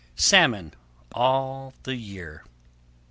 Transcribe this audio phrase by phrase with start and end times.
[0.15, 0.73] Salmon
[1.11, 2.43] All the year.